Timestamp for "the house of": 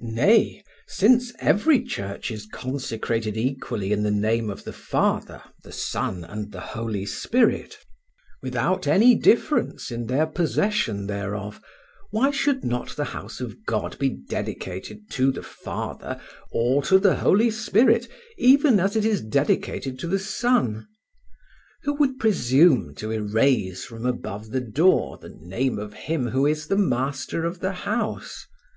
12.96-13.64